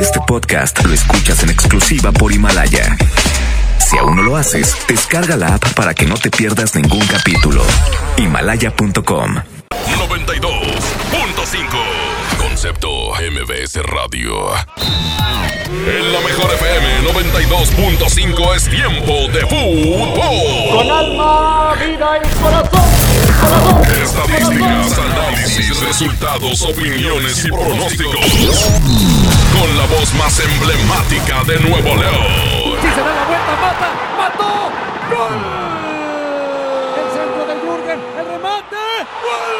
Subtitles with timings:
[0.00, 2.96] Este podcast lo escuchas en exclusiva por Himalaya.
[3.78, 7.62] Si aún no lo haces, descarga la app para que no te pierdas ningún capítulo.
[8.16, 9.36] Himalaya.com
[9.70, 14.52] 92.5 Concepto MBS Radio.
[15.86, 20.12] En la mejor FM 92.5 es tiempo de fútbol.
[20.70, 23.01] Con alma, vida y corazón.
[24.02, 28.26] Estadísticas, análisis, resultados, opiniones y pronósticos.
[29.58, 32.76] Con la voz más emblemática de Nuevo León.
[32.80, 34.70] Si se da la vuelta, mata, mató.
[35.10, 35.34] ¡Gol!
[36.98, 38.82] El centro del Jürgen, el remate.
[39.22, 39.52] ¡Gol!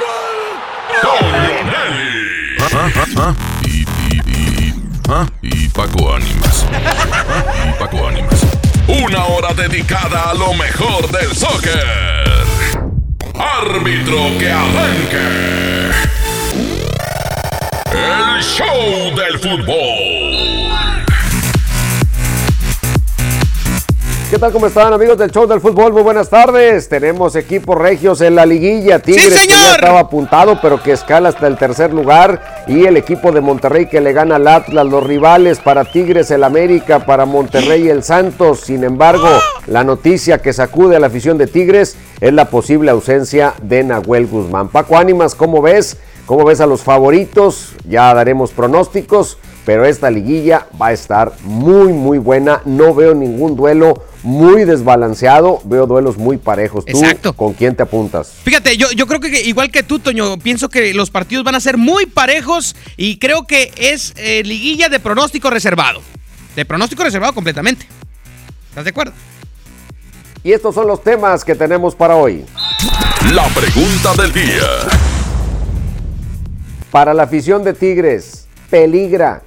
[0.00, 1.26] ¡Gol!
[1.66, 2.16] Nelly.
[3.64, 4.74] Y, y, y,
[5.08, 5.26] ¿ah?
[5.42, 6.66] y Paco Ánimas.
[7.68, 8.40] Y Paco Ánimas.
[8.88, 12.45] Una hora dedicada a lo mejor del soccer.
[13.38, 15.90] Árbitro que arranque.
[17.92, 20.25] El show del fútbol.
[24.36, 24.52] ¿Qué tal?
[24.52, 25.94] ¿Cómo están amigos del show del fútbol?
[25.94, 26.90] Muy buenas tardes.
[26.90, 28.98] Tenemos equipos regios en la liguilla.
[28.98, 32.66] Tigres que ya estaba apuntado, pero que escala hasta el tercer lugar.
[32.66, 34.84] Y el equipo de Monterrey que le gana al Atlas.
[34.84, 38.60] Los rivales para Tigres el América, para Monterrey el Santos.
[38.60, 39.26] Sin embargo,
[39.68, 44.26] la noticia que sacude a la afición de Tigres es la posible ausencia de Nahuel
[44.26, 44.68] Guzmán.
[44.68, 45.96] Paco Ánimas, ¿cómo ves?
[46.26, 47.74] ¿Cómo ves a los favoritos?
[47.88, 52.62] Ya daremos pronósticos, pero esta liguilla va a estar muy, muy buena.
[52.64, 56.84] No veo ningún duelo muy desbalanceado, veo duelos muy parejos.
[56.84, 57.32] ¿Tú Exacto.
[57.32, 58.32] con quién te apuntas?
[58.44, 61.60] Fíjate, yo, yo creo que igual que tú, Toño, pienso que los partidos van a
[61.60, 66.00] ser muy parejos y creo que es eh, liguilla de pronóstico reservado.
[66.54, 67.88] De pronóstico reservado completamente.
[68.68, 69.14] ¿Estás de acuerdo?
[70.44, 72.44] Y estos son los temas que tenemos para hoy.
[73.32, 74.68] La pregunta del día.
[76.92, 79.42] Para la afición de Tigres, peligra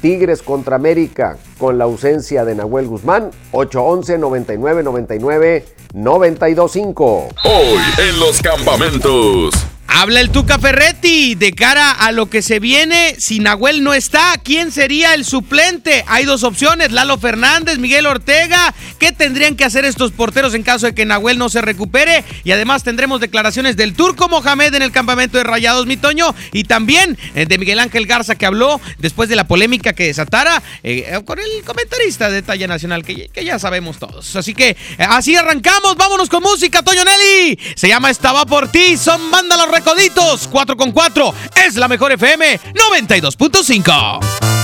[0.00, 3.30] Tigres contra América con la ausencia de Nahuel Guzmán.
[3.52, 7.28] 811 99 99 925.
[7.44, 9.54] Hoy en los campamentos.
[9.98, 13.16] Habla el Tuca Ferretti de cara a lo que se viene.
[13.18, 16.04] Si Nahuel no está, ¿quién sería el suplente?
[16.06, 18.74] Hay dos opciones, Lalo Fernández, Miguel Ortega.
[18.98, 22.24] ¿Qué tendrían que hacer estos porteros en caso de que Nahuel no se recupere?
[22.44, 27.16] Y además tendremos declaraciones del turco Mohamed en el campamento de Rayados Mitoño y también
[27.34, 31.38] eh, de Miguel Ángel Garza que habló después de la polémica que desatara eh, con
[31.38, 34.36] el comentarista de talla nacional que, ya sabemos todos.
[34.36, 37.58] Así que eh, así arrancamos, vámonos con música, Toño Nelly.
[37.74, 42.10] Se llama Estaba por ti, son banda los recoditos, 4 con 4, es la mejor
[42.12, 44.55] FM 92.5.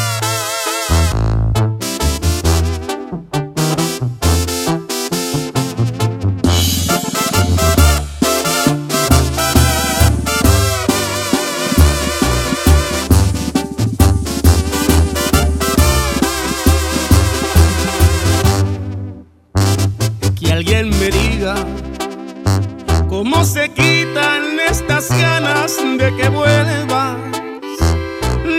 [23.23, 27.17] cómo se quitan estas ganas de que vuelvas.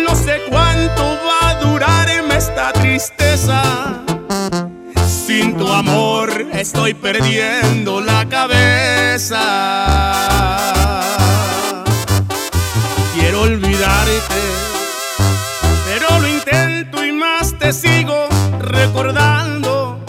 [0.06, 3.62] No sé cuánto va a durarme esta tristeza.
[5.06, 9.42] Sin tu amor estoy perdiendo la cabeza.
[13.16, 14.42] Quiero olvidarte,
[15.88, 18.30] pero lo intento y más te sigo
[18.62, 20.00] recordando.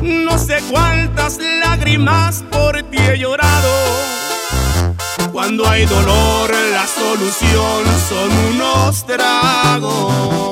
[0.00, 2.44] No sé cuántas lágrimas
[5.54, 10.51] Cuando hay dolor, la solución son unos tragos.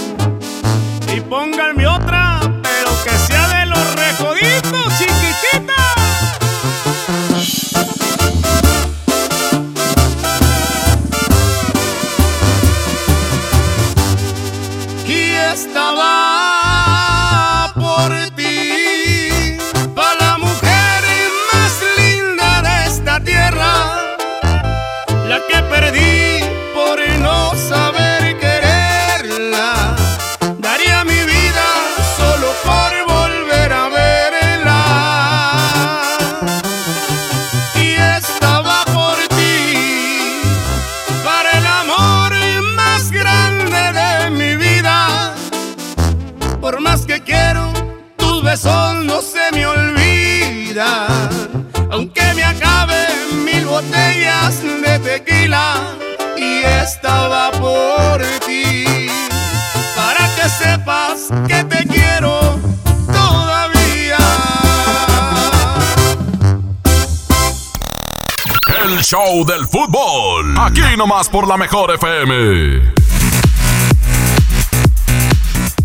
[69.71, 70.53] Fútbol.
[70.59, 72.91] Aquí nomás por la mejor FM.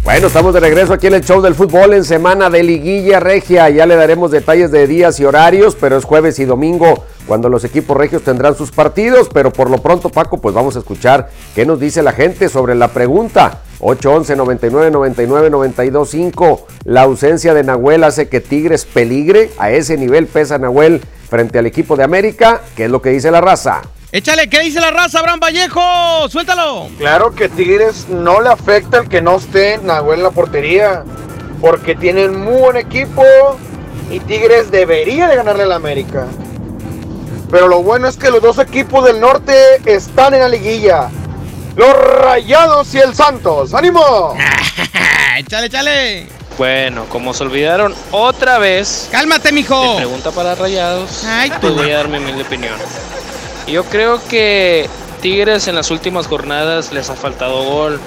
[0.02, 3.68] Bueno, estamos de regreso aquí en el show del fútbol en semana de liguilla regia.
[3.70, 7.64] Ya le daremos detalles de días y horarios, pero es jueves y domingo cuando los
[7.64, 9.28] equipos regios tendrán sus partidos.
[9.32, 12.74] Pero por lo pronto, Paco, pues vamos a escuchar qué nos dice la gente sobre
[12.74, 13.62] la pregunta.
[13.80, 16.66] 811 99 99 92 5.
[16.84, 19.50] La ausencia de Nahuel hace que Tigres peligre.
[19.58, 22.60] A ese nivel pesa Nahuel frente al equipo de América.
[22.76, 23.82] ¿Qué es lo que dice la raza?
[24.12, 26.28] Échale, ¿qué dice la raza, Abraham Vallejo?
[26.28, 26.88] Suéltalo.
[26.98, 31.04] Claro que Tigres no le afecta el que no esté Nahuel en la portería,
[31.60, 33.22] porque tienen muy buen equipo
[34.10, 36.26] y Tigres debería de ganarle a la América.
[37.50, 41.08] Pero lo bueno es que los dos equipos del norte están en la liguilla.
[41.76, 43.74] Los Rayados y el Santos.
[43.74, 44.34] ¡Ánimo!
[45.38, 46.35] échale, échale.
[46.58, 49.90] Bueno, como se olvidaron otra vez, Cálmate, mijo.
[49.92, 52.74] de pregunta para Rayados, Ay, pues voy a dar mi humilde opinión.
[53.66, 54.88] Yo creo que
[55.20, 58.00] Tigres en las últimas jornadas les ha faltado gol.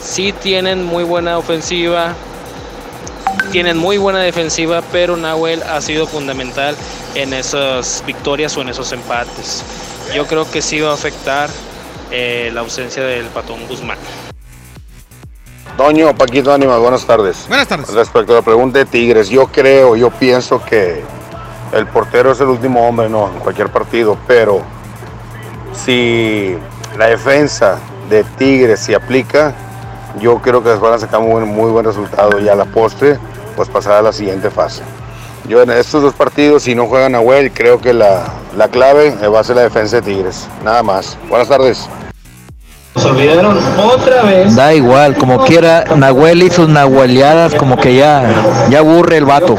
[0.00, 2.12] Sí tienen muy buena ofensiva,
[3.50, 6.76] tienen muy buena defensiva, pero Nahuel ha sido fundamental
[7.14, 9.64] en esas victorias o en esos empates.
[10.14, 11.50] Yo creo que sí va a afectar
[12.12, 13.98] eh, la ausencia del Patón Guzmán.
[15.76, 17.44] Doño, Paquito Ánimas, buenas tardes.
[17.48, 17.92] Buenas tardes.
[17.92, 21.02] Respecto a la pregunta de Tigres, yo creo, yo pienso que
[21.72, 24.62] el portero es el último hombre, no, en cualquier partido, pero
[25.84, 26.56] si
[26.96, 27.78] la defensa
[28.08, 29.52] de Tigres se aplica,
[30.18, 32.64] yo creo que les van a sacar muy, buen- muy buen resultado y a la
[32.64, 33.18] postre,
[33.54, 34.82] pues pasar a la siguiente fase.
[35.46, 38.24] Yo en estos dos partidos, si no juegan Nahuel, creo que la,
[38.56, 40.48] la clave va a ser la defensa de Tigres.
[40.64, 41.16] Nada más.
[41.28, 41.86] Buenas tardes.
[42.96, 44.54] Se olvidaron otra vez.
[44.54, 49.56] Da igual, como quiera, Nahuel y sus nahueleadas, como que ya, ya aburre el vato.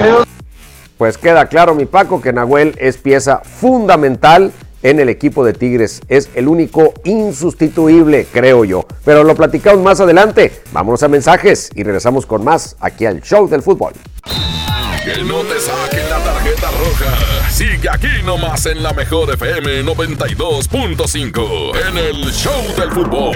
[0.98, 4.52] Pues queda claro, mi Paco, que Nahuel es pieza fundamental
[4.82, 6.02] en el equipo de Tigres.
[6.08, 8.86] Es el único insustituible, creo yo.
[9.06, 10.62] Pero lo platicamos más adelante.
[10.72, 13.94] Vámonos a mensajes y regresamos con más aquí al Show del Fútbol.
[15.04, 16.07] Que no te saquen.
[17.58, 23.36] Sigue aquí nomás en la mejor FM 92.5 en el show del fútbol.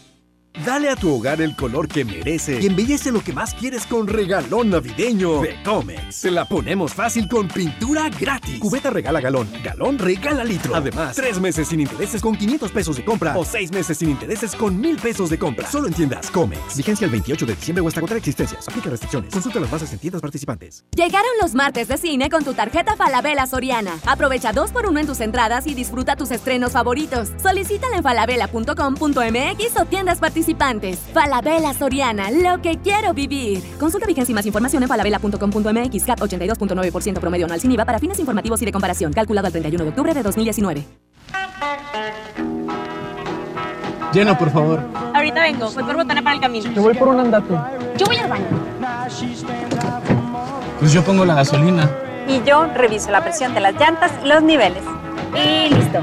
[0.53, 4.05] Dale a tu hogar el color que merece y embellece lo que más quieres con
[4.05, 6.13] regalón navideño de Comex.
[6.13, 8.59] Se la ponemos fácil con pintura gratis.
[8.59, 10.75] Cubeta regala galón, galón regala litro.
[10.75, 14.53] Además, tres meses sin intereses con 500 pesos de compra o seis meses sin intereses
[14.53, 15.67] con 1000 pesos de compra.
[15.71, 16.75] Solo en tiendas Comex.
[16.75, 18.67] Vigencia el 28 de diciembre o hasta agotar existencias.
[18.67, 19.31] Aplica restricciones.
[19.33, 20.83] Consulta las bases en tiendas participantes.
[20.95, 23.97] Llegaron los martes de cine con tu tarjeta Falabella Soriana.
[24.05, 27.29] Aprovecha dos por uno en tus entradas y disfruta tus estrenos favoritos.
[27.41, 30.40] Solicítala en falabella.com.mx o tiendas participantes.
[31.13, 33.63] Falabella Soriana, lo que quiero vivir.
[33.79, 36.03] Consulta vigencia y más información en falabella.com.mx.
[36.05, 39.13] CAT 82.9% promedio anual sin IVA para fines informativos y de comparación.
[39.13, 40.85] Calculado al 31 de octubre de 2019.
[44.13, 44.81] Lleno, por favor.
[45.13, 46.73] Ahorita vengo, voy por botana para el camino.
[46.73, 47.53] Te voy por un andate.
[47.97, 48.45] Yo voy al baño.
[50.79, 51.89] Pues yo pongo la gasolina.
[52.27, 54.83] Y yo reviso la presión de las llantas y los niveles.
[55.33, 55.99] Y listo.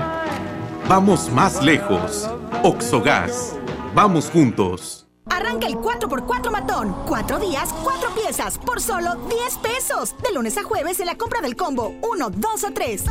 [0.88, 2.30] Vamos más lejos.
[2.62, 3.57] Oxogas.
[3.94, 5.06] Vamos juntos.
[5.26, 6.94] Arranca el 4x4 matón.
[7.06, 10.14] Cuatro días, cuatro piezas, por solo 10 pesos.
[10.22, 13.04] De lunes a jueves en la compra del combo 1, 2 o 3.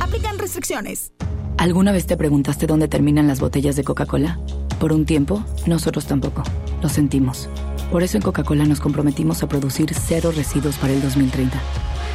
[0.00, 1.12] Aplican restricciones.
[1.58, 4.38] ¿Alguna vez te preguntaste dónde terminan las botellas de Coca-Cola?
[4.78, 6.42] Por un tiempo, nosotros tampoco.
[6.82, 7.48] Lo sentimos.
[7.90, 11.58] Por eso en Coca-Cola nos comprometimos a producir cero residuos para el 2030.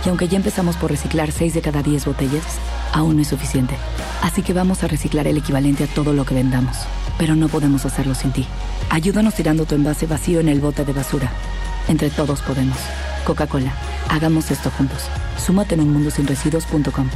[0.05, 2.43] Y aunque ya empezamos por reciclar 6 de cada 10 botellas,
[2.93, 3.75] aún no es suficiente.
[4.21, 6.77] Así que vamos a reciclar el equivalente a todo lo que vendamos.
[7.17, 8.45] Pero no podemos hacerlo sin ti.
[8.89, 11.31] Ayúdanos tirando tu envase vacío en el bote de basura.
[11.87, 12.77] Entre todos podemos.
[13.25, 13.73] Coca-Cola.
[14.09, 15.03] Hagamos esto juntos.
[15.37, 17.09] Súmate en unmundosinresiduos.com.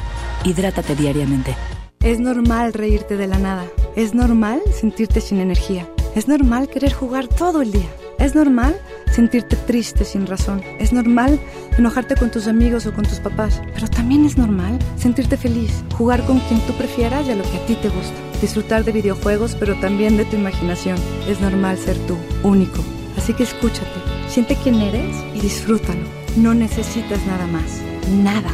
[0.44, 1.56] Hidrátate diariamente.
[2.02, 3.66] Es normal reírte de la nada.
[3.96, 5.88] Es normal sentirte sin energía.
[6.16, 7.88] Es normal querer jugar todo el día.
[8.20, 8.76] Es normal
[9.14, 10.62] sentirte triste sin razón.
[10.80, 11.40] Es normal
[11.78, 13.62] enojarte con tus amigos o con tus papás.
[13.74, 17.58] Pero también es normal sentirte feliz, jugar con quien tú prefieras y a lo que
[17.58, 18.14] a ti te gusta.
[18.42, 20.98] Disfrutar de videojuegos, pero también de tu imaginación.
[21.28, 22.80] Es normal ser tú, único.
[23.18, 26.04] Así que escúchate, siente quién eres y disfrútalo.
[26.36, 27.80] No necesitas nada más.
[28.24, 28.50] Nada.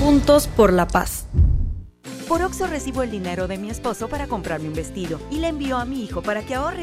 [0.00, 1.26] Juntos por la paz.
[2.28, 5.78] Por Oxo recibo el dinero de mi esposo para comprarme un vestido y le envío
[5.78, 6.82] a mi hijo para que ahorre.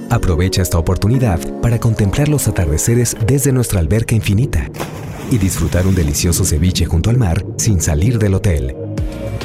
[0.11, 4.69] Aprovecha esta oportunidad para contemplar los atardeceres desde nuestra alberca infinita
[5.31, 8.75] y disfrutar un delicioso ceviche junto al mar sin salir del hotel.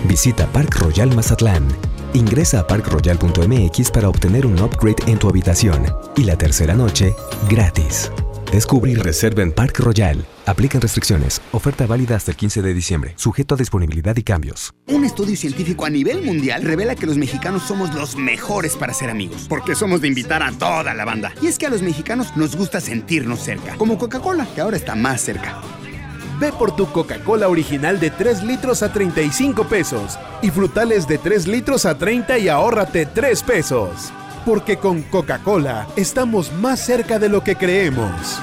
[0.09, 1.69] Visita Park Royal Mazatlán.
[2.15, 5.85] Ingresa a parkroyal.mx para obtener un upgrade en tu habitación
[6.17, 7.15] y la tercera noche
[7.49, 8.11] gratis.
[8.53, 10.25] Descubre y reserva en Park Royal.
[10.47, 11.43] Aplican restricciones.
[11.53, 13.13] Oferta válida hasta el 15 de diciembre.
[13.17, 14.73] Sujeto a disponibilidad y cambios.
[14.87, 19.11] Un estudio científico a nivel mundial revela que los mexicanos somos los mejores para ser
[19.11, 21.35] amigos, porque somos de invitar a toda la banda.
[21.43, 24.95] Y es que a los mexicanos nos gusta sentirnos cerca, como Coca-Cola, que ahora está
[24.95, 25.61] más cerca.
[26.39, 31.47] Ve por tu Coca-Cola original de 3 litros a 35 pesos y frutales de 3
[31.47, 34.13] litros a 30 y ahórrate 3 pesos.
[34.47, 38.41] Porque con Coca-Cola estamos más cerca de lo que creemos.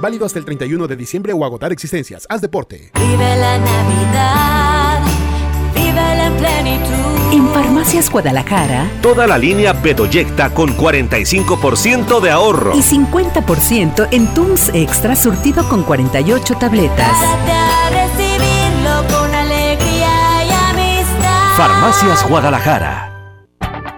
[0.00, 2.26] Válido hasta el 31 de diciembre o agotar existencias.
[2.28, 2.92] Haz deporte.
[2.94, 5.00] Vive la Navidad.
[5.74, 7.32] Vive la plenitud.
[7.32, 12.76] En Farmacias Guadalajara, Toda la línea Bedoyecta con 45% de ahorro.
[12.76, 17.16] y 50% en Tums Extra surtido con 48 tabletas.
[21.56, 23.13] Farmacias Guadalajara.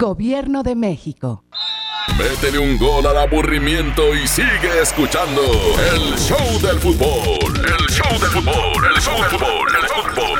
[0.00, 1.44] Gobierno de México.
[2.18, 5.42] Métele un gol al aburrimiento y sigue escuchando
[5.94, 7.52] el show del fútbol.
[7.58, 10.38] El show del fútbol, el show del fútbol, el show del fútbol.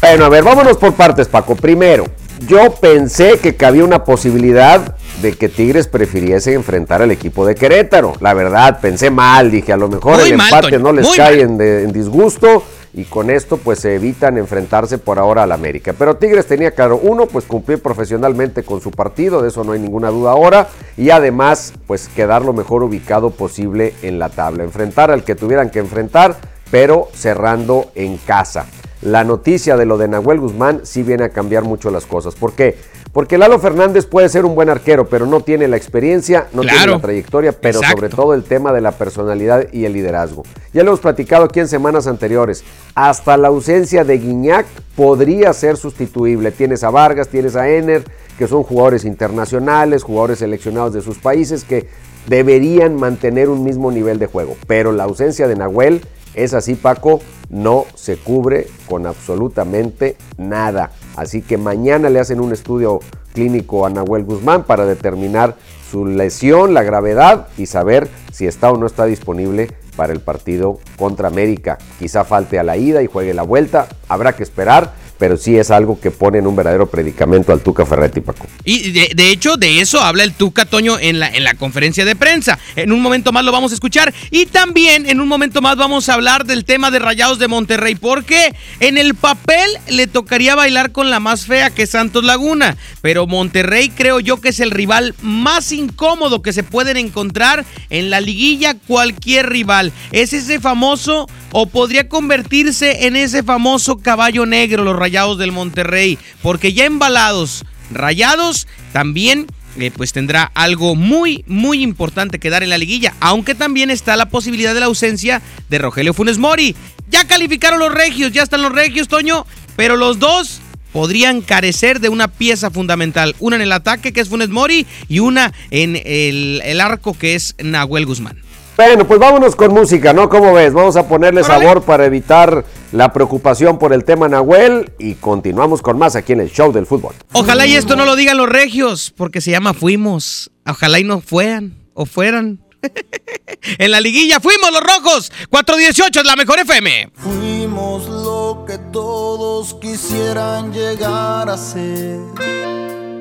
[0.00, 1.54] Bueno, a ver, vámonos por partes, Paco.
[1.54, 2.06] Primero,
[2.48, 8.14] yo pensé que cabía una posibilidad de que Tigres prefiriese enfrentar al equipo de Querétaro.
[8.18, 11.06] La verdad, pensé mal, dije, a lo mejor Muy el mal, empate Toño, no les
[11.06, 11.40] muy cae mal.
[11.40, 12.64] en, de- en disgusto
[12.96, 15.94] y con esto pues se evitan enfrentarse por ahora al América.
[15.96, 19.80] Pero Tigres tenía claro, uno, pues cumplir profesionalmente con su partido, de eso no hay
[19.80, 25.10] ninguna duda ahora, y además pues quedar lo mejor ubicado posible en la tabla, enfrentar
[25.10, 26.36] al que tuvieran que enfrentar,
[26.70, 28.64] pero cerrando en casa.
[29.02, 32.34] La noticia de lo de Nahuel Guzmán sí viene a cambiar mucho las cosas.
[32.34, 32.78] ¿Por qué?
[33.16, 36.86] Porque Lalo Fernández puede ser un buen arquero, pero no tiene la experiencia, no tiene
[36.86, 37.96] la trayectoria, pero Exacto.
[37.96, 40.42] sobre todo el tema de la personalidad y el liderazgo.
[40.74, 42.62] Ya lo hemos platicado aquí en semanas anteriores.
[42.94, 46.50] Hasta la ausencia de Guiñac podría ser sustituible.
[46.50, 48.04] Tienes a Vargas, tienes a Ener,
[48.36, 51.88] que son jugadores internacionales, jugadores seleccionados de sus países que
[52.26, 54.58] deberían mantener un mismo nivel de juego.
[54.66, 56.02] Pero la ausencia de Nahuel
[56.34, 60.90] es así, Paco, no se cubre con absolutamente nada.
[61.16, 63.00] Así que mañana le hacen un estudio
[63.32, 65.56] clínico a Nahuel Guzmán para determinar
[65.90, 70.78] su lesión, la gravedad y saber si está o no está disponible para el partido
[70.96, 71.78] contra América.
[71.98, 75.70] Quizá falte a la ida y juegue la vuelta, habrá que esperar pero sí es
[75.70, 78.46] algo que pone en un verdadero predicamento al Tuca Ferretti, Paco.
[78.64, 82.16] Y de, hecho, de eso habla el Tuca Toño en la, en la conferencia de
[82.16, 82.58] prensa.
[82.76, 84.12] En un momento más lo vamos a escuchar.
[84.30, 87.94] Y también en un momento más vamos a hablar del tema de Rayados de Monterrey,
[87.94, 92.76] porque en el papel le tocaría bailar con la más fea que Santos Laguna.
[93.00, 98.10] Pero Monterrey creo yo que es el rival más incómodo que se pueden encontrar en
[98.10, 99.92] la liguilla cualquier rival.
[100.12, 106.18] Es ese famoso o podría convertirse en ese famoso caballo negro, los Rayados del Monterrey,
[106.42, 109.46] porque ya embalados, Rayados también
[109.78, 114.16] eh, pues tendrá algo muy, muy importante que dar en la liguilla, aunque también está
[114.16, 116.74] la posibilidad de la ausencia de Rogelio Funes Mori.
[117.08, 119.46] Ya calificaron los regios, ya están los regios, Toño,
[119.76, 120.60] pero los dos
[120.92, 125.20] podrían carecer de una pieza fundamental, una en el ataque que es Funes Mori y
[125.20, 128.42] una en el, el arco que es Nahuel Guzmán.
[128.76, 130.28] Bueno, pues vámonos con música, ¿no?
[130.28, 130.74] ¿Cómo ves?
[130.74, 132.62] Vamos a ponerle sabor para evitar
[132.92, 136.86] la preocupación por el tema Nahuel y continuamos con más aquí en el show del
[136.86, 137.14] fútbol.
[137.32, 140.50] Ojalá y esto no lo digan los regios, porque se llama Fuimos.
[140.66, 142.60] Ojalá y no fueran o fueran.
[143.78, 145.32] en la liguilla fuimos los rojos.
[145.50, 147.10] 418 es la mejor FM.
[147.14, 152.20] Fuimos lo que todos quisieran llegar a ser.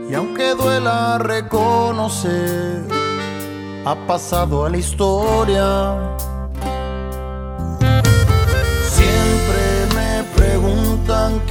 [0.09, 2.83] Y aunque duela reconocer
[3.85, 6.15] ha pasado a la historia.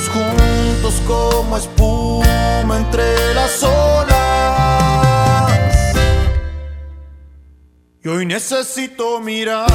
[0.00, 4.12] Juntos como espuma entre las olas.
[8.02, 9.72] Y hoy necesito mirarte,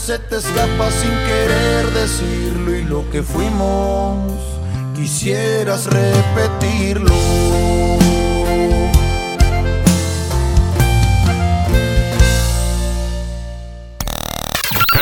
[0.00, 4.32] se te escapa sin querer decirlo y lo que fuimos
[4.94, 7.14] quisieras repetirlo.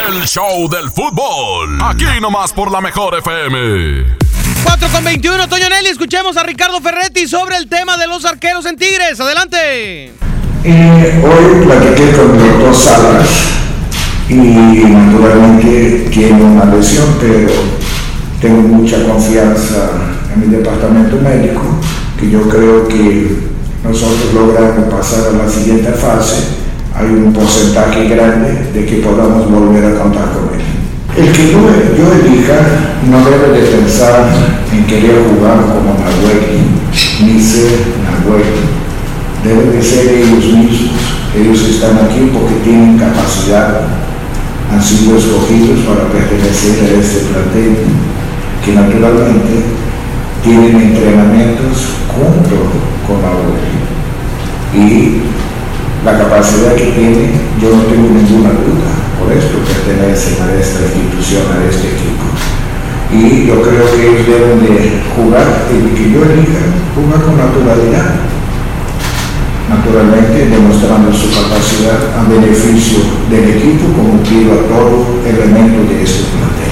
[0.09, 4.17] El show del fútbol, aquí nomás por la mejor FM.
[4.65, 8.67] 4 con 21, Toño Nelly, escuchemos a Ricardo Ferretti sobre el tema de los arqueros
[8.67, 9.21] en Tigres.
[9.21, 10.13] Adelante.
[10.65, 13.58] Eh, hoy platiqué con el doctor Salas
[14.29, 17.49] y naturalmente tiene una lesión, pero
[18.41, 19.91] tengo mucha confianza
[20.35, 21.62] en mi departamento médico,
[22.21, 23.49] que yo creo que
[23.83, 26.59] nosotros logramos pasar a la siguiente fase.
[26.95, 30.69] Hay un porcentaje grande de que podamos volver a contar con él.
[31.17, 31.59] El que yo,
[32.12, 32.59] elija
[33.11, 34.29] no debe de pensar
[34.73, 36.69] en querer jugar como Nahuel,
[37.25, 37.71] ni ser
[38.05, 38.45] Nahuel.
[39.43, 41.01] Deben de ser ellos mismos.
[41.37, 43.81] Ellos están aquí porque tienen capacidad,
[44.71, 47.77] han sido escogidos para pertenecer a este plantel,
[48.65, 49.65] que naturalmente
[50.43, 52.57] tienen entrenamientos junto
[53.07, 53.69] con Nahuel.
[54.75, 55.23] Y
[56.05, 61.43] la capacidad que tienen, yo no tengo ninguna duda por esto pertenecen a esta institución,
[61.51, 62.25] a este equipo.
[63.11, 66.63] Y yo creo que ellos deben de jugar, y que yo elija,
[66.95, 68.38] jugar con naturalidad.
[69.69, 76.25] Naturalmente demostrando su capacidad a beneficio del equipo como pido a todo elemento de este
[76.33, 76.68] plantel.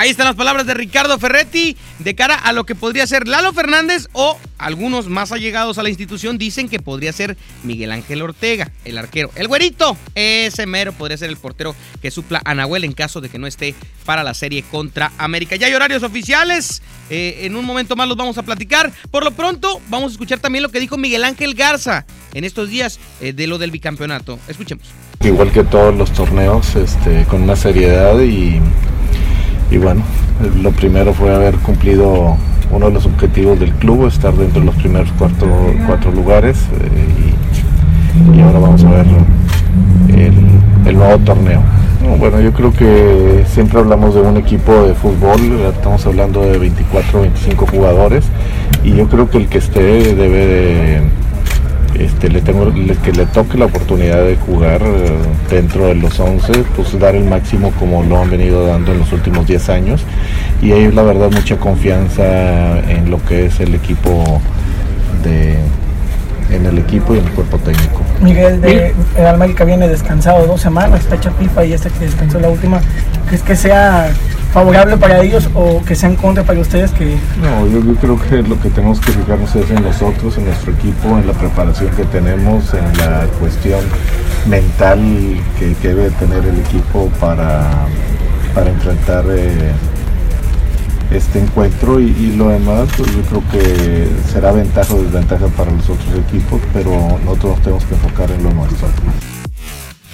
[0.00, 3.52] Ahí están las palabras de Ricardo Ferretti de cara a lo que podría ser Lalo
[3.52, 8.70] Fernández o algunos más allegados a la institución dicen que podría ser Miguel Ángel Ortega,
[8.86, 9.30] el arquero.
[9.34, 13.28] El güerito, ese mero podría ser el portero que supla a Nahuel en caso de
[13.28, 13.74] que no esté
[14.06, 15.56] para la serie contra América.
[15.56, 18.90] Ya hay horarios oficiales, eh, en un momento más los vamos a platicar.
[19.10, 22.70] Por lo pronto, vamos a escuchar también lo que dijo Miguel Ángel Garza en estos
[22.70, 24.38] días eh, de lo del bicampeonato.
[24.48, 24.86] Escuchemos.
[25.22, 28.62] Igual que todos los torneos, este, con una seriedad y
[29.70, 30.02] y bueno,
[30.62, 32.36] lo primero fue haber cumplido
[32.70, 35.48] uno de los objetivos del club, estar dentro de los primeros cuatro,
[35.86, 39.06] cuatro lugares eh, y, ahora vamos a ver
[40.86, 41.62] el, nuevo torneo.
[42.18, 45.40] bueno, yo creo que siempre hablamos de un equipo de fútbol,
[45.72, 48.24] estamos hablando de 24, 25 jugadores
[48.82, 51.00] y yo creo que el que esté debe de
[51.98, 52.72] este, le tengo,
[53.02, 55.10] que le toque la oportunidad de jugar eh,
[55.50, 59.12] dentro de los 11, pues dar el máximo como lo han venido dando en los
[59.12, 60.04] últimos 10 años.
[60.62, 64.40] Y hay la verdad mucha confianza en lo que es el equipo
[65.22, 65.56] de
[66.50, 68.02] en el equipo y en el cuerpo técnico.
[68.20, 72.40] Miguel de el América viene descansado dos semanas, está hecha FIFA y este que descansó
[72.40, 72.80] la última.
[73.26, 74.10] ¿Crees que sea
[74.52, 78.42] favorable para ellos o que sea en contra para ustedes que no yo, creo que
[78.42, 82.04] lo que tenemos que fijarnos es en nosotros en nuestro equipo en la preparación que
[82.04, 83.80] tenemos en la cuestión
[84.46, 85.00] mental
[85.58, 87.70] que, debe tener el equipo para
[88.54, 89.72] para enfrentar eh,
[91.10, 92.00] este encuentro.
[92.00, 96.60] Y, lo demás pues yo creo que será ventaja o desventaja para los otros equipos
[96.72, 96.90] pero
[97.24, 98.88] nosotros nos tenemos que enfocar en lo nuestro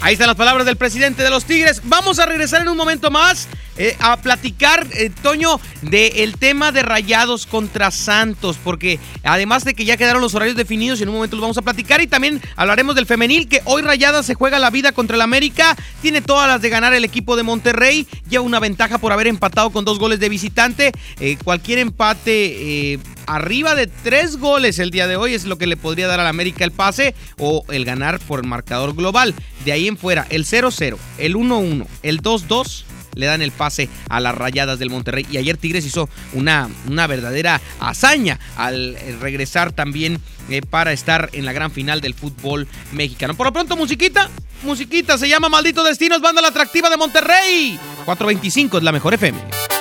[0.03, 1.81] Ahí están las palabras del presidente de los Tigres.
[1.85, 6.83] Vamos a regresar en un momento más eh, a platicar, eh, Toño, del tema de
[6.83, 11.37] Rayados contra Santos, porque además de que ya quedaron los horarios definidos, en un momento
[11.37, 14.71] los vamos a platicar y también hablaremos del femenil, que hoy Rayadas se juega la
[14.71, 18.61] vida contra el América, tiene todas las de ganar el equipo de Monterrey, lleva una
[18.61, 24.37] ventaja por haber empatado con dos goles de visitante, eh, cualquier empate arriba de tres
[24.37, 27.15] goles el día de hoy es lo que le podría dar al América el pase
[27.39, 29.35] o el ganar por el marcador global.
[29.65, 32.85] De ahí en fuera, el 0-0, el 1-1, el 2-2
[33.17, 35.27] le dan el pase a las rayadas del Monterrey.
[35.31, 41.31] Y ayer Tigres hizo una, una verdadera hazaña al eh, regresar también eh, para estar
[41.33, 43.35] en la gran final del fútbol mexicano.
[43.35, 44.31] Por lo pronto, musiquita,
[44.63, 47.79] musiquita, se llama Maldito Destinos, banda la atractiva de Monterrey.
[48.05, 49.76] 425 es la mejor FM.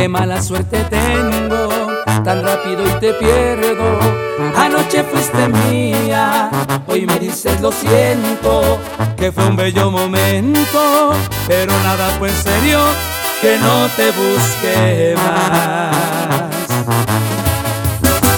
[0.00, 1.68] Qué mala suerte tengo,
[2.24, 4.00] tan rápido y te pierdo.
[4.56, 6.50] Anoche fuiste mía,
[6.86, 8.78] hoy me dices lo siento,
[9.18, 11.12] que fue un bello momento,
[11.46, 12.80] pero nada fue en serio,
[13.42, 15.94] que no te busque más.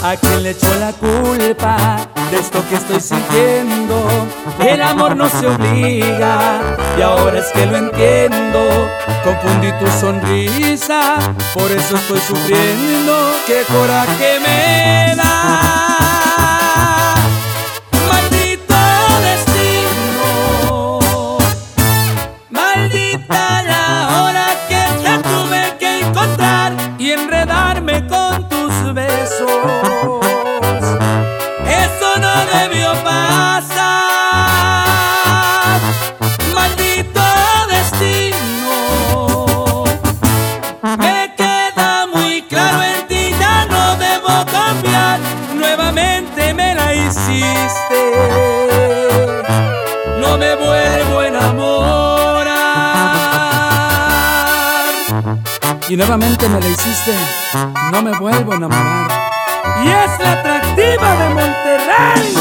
[0.03, 4.07] ¿A quién le echó la culpa de esto que estoy sintiendo?
[4.59, 8.89] El amor no se obliga y ahora es que lo entiendo.
[9.23, 11.19] Confundí tu sonrisa,
[11.53, 13.15] por eso estoy sufriendo.
[13.47, 15.82] ¡Qué coraje me da!
[55.93, 57.13] Y nuevamente me la hiciste.
[57.93, 59.11] No me vuelvo a enamorar.
[59.85, 62.35] Y es la atractiva de Monterrey.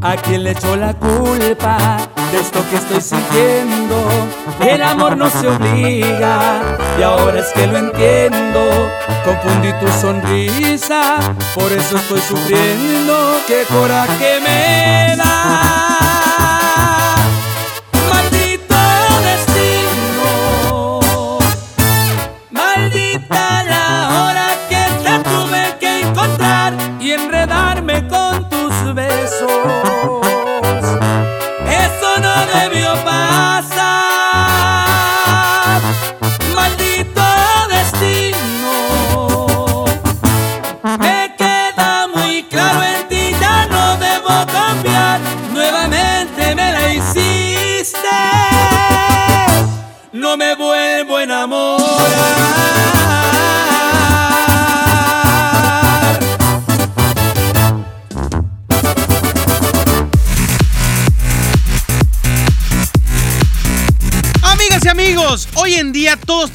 [0.00, 4.08] ¿A quién le echó la culpa de esto que estoy sintiendo?
[4.60, 6.60] El amor no se obliga
[6.98, 8.90] y ahora es que lo entiendo.
[9.24, 11.18] Confundí tu sonrisa,
[11.54, 13.40] por eso estoy sufriendo.
[13.46, 15.07] ¡Qué coraje me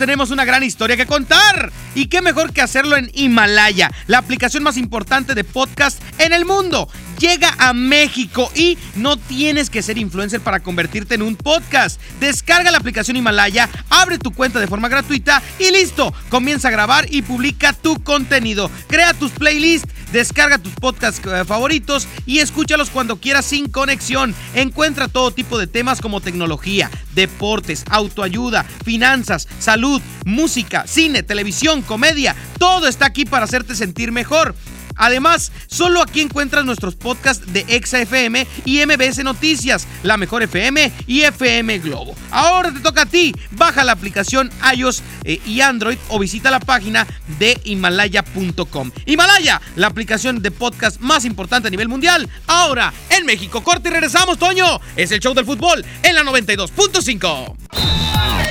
[0.04, 1.72] tenemos una gran historia que contar.
[1.96, 6.44] Y qué mejor que hacerlo en Himalaya, la aplicación más importante de podcast en el
[6.44, 6.89] mundo.
[7.20, 12.02] Llega a México y no tienes que ser influencer para convertirte en un podcast.
[12.20, 16.13] Descarga la aplicación Himalaya, abre tu cuenta de forma gratuita y listo.
[16.28, 18.70] Comienza a grabar y publica tu contenido.
[18.89, 24.34] Crea tus playlists, descarga tus podcasts eh, favoritos y escúchalos cuando quieras sin conexión.
[24.54, 32.36] Encuentra todo tipo de temas como tecnología, deportes, autoayuda, finanzas, salud, música, cine, televisión, comedia.
[32.60, 34.56] Todo está aquí para hacerte sentir mejor.
[34.96, 40.92] Además, solo aquí encuentras nuestros podcasts de Exa FM y MBS Noticias, La Mejor FM
[41.08, 42.16] y FM Globo.
[42.32, 43.34] Ahora te toca a ti.
[43.52, 47.08] Baja la aplicación iOS eh, y Android o visita la página
[47.40, 48.92] de himalaya.com.
[49.06, 52.30] Himalaya, la aplicación de podcast más importante a nivel mundial.
[52.48, 53.64] Ahora en México.
[53.64, 54.80] Corte y regresamos, Toño.
[54.96, 57.56] Es el show del fútbol en la 92.5.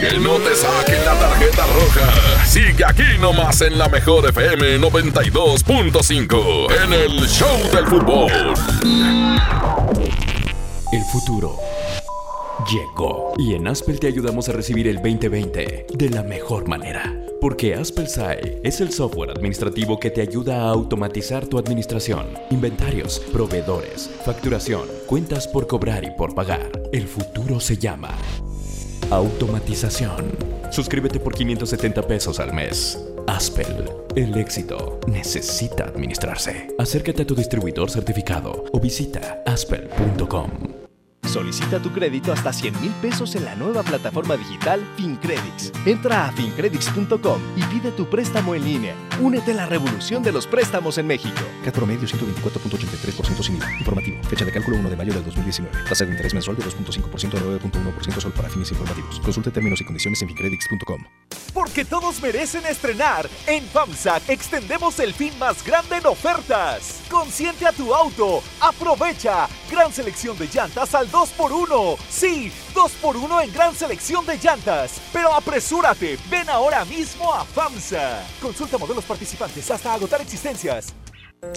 [0.01, 2.45] Que no te saquen la tarjeta roja.
[2.47, 8.33] Sigue aquí nomás en la mejor FM 92.5 en el Show del Fútbol.
[10.91, 11.59] El futuro
[12.73, 17.15] llegó y en Aspel te ayudamos a recibir el 2020 de la mejor manera.
[17.39, 23.19] Porque Aspel SAE es el software administrativo que te ayuda a automatizar tu administración, inventarios,
[23.31, 26.71] proveedores, facturación, cuentas por cobrar y por pagar.
[26.93, 28.17] El futuro se llama
[29.11, 30.33] automatización.
[30.71, 32.99] Suscríbete por 570 pesos al mes.
[33.27, 36.69] Aspel, el éxito necesita administrarse.
[36.79, 40.82] Acércate a tu distribuidor certificado o visita aspel.com.
[41.33, 45.73] Solicita tu crédito hasta 100 mil pesos en la nueva plataforma digital FinCredits.
[45.87, 48.95] Entra a fincredits.com y pide tu préstamo en línea.
[49.19, 51.41] Únete a la revolución de los préstamos en México.
[51.65, 53.79] CAT promedio 124.83% sin IVA.
[53.79, 54.23] Informativo.
[54.25, 55.89] Fecha de cálculo 1 de mayo del 2019.
[55.89, 59.19] Tasa de interés mensual de 2.5% a 9.1% solo para fines informativos.
[59.21, 61.03] Consulte términos y condiciones en fincredits.com.
[61.55, 63.29] Porque todos merecen estrenar.
[63.47, 67.01] En FAMSA extendemos el fin más grande en ofertas.
[67.11, 68.43] Consiente a tu auto.
[68.61, 69.49] Aprovecha.
[69.71, 71.97] Gran selección de llantas al 2x1.
[72.11, 75.01] Sí, 2x1 en gran selección de llantas.
[75.13, 76.19] Pero apresúrate.
[76.29, 78.25] Ven ahora mismo a FAMSA.
[78.41, 80.95] Consulta modelos participantes hasta agotar existencias.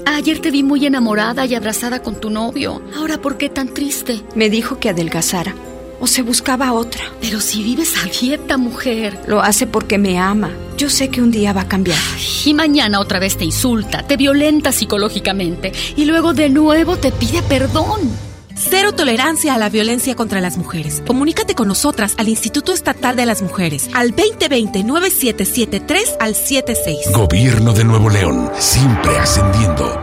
[0.06, 2.82] Ayer te vi muy enamorada y abrazada con tu novio.
[2.96, 4.22] Ahora, ¿por qué tan triste?
[4.36, 5.56] Me dijo que adelgazara.
[6.00, 7.04] O se buscaba otra.
[7.22, 9.20] Pero si vives a dieta, mujer.
[9.28, 10.52] Lo hace porque me ama.
[10.78, 11.98] Yo sé que un día va a cambiar.
[12.46, 17.42] Y mañana otra vez te insulta, te violenta psicológicamente y luego de nuevo te pide
[17.44, 18.35] perdón.
[18.58, 21.04] Cero tolerancia a la violencia contra las mujeres.
[21.06, 27.12] Comunícate con nosotras al Instituto Estatal de las Mujeres al 2020-9773 al 76.
[27.12, 30.02] Gobierno de Nuevo León, siempre ascendiendo.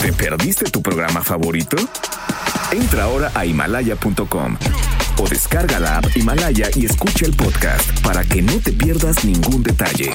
[0.00, 1.76] ¿Te perdiste tu programa favorito?
[2.70, 4.56] Entra ahora a himalaya.com
[5.18, 9.62] o descarga la app Himalaya y escucha el podcast para que no te pierdas ningún
[9.62, 10.14] detalle.